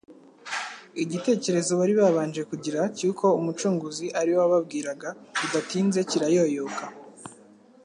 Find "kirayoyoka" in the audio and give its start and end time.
6.09-6.85